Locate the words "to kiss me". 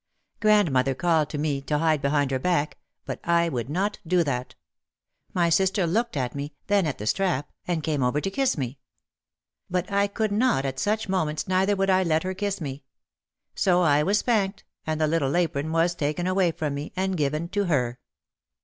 8.19-8.79